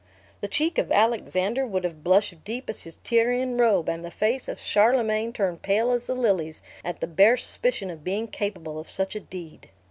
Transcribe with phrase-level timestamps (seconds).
[0.39, 4.47] The cheek of Alexander would have blushed deep as his Tyrian robe; and the face
[4.47, 8.89] of Charlemagne turned pale as the lilies, at the bare suspicion of being capable of
[8.89, 9.69] such a deed.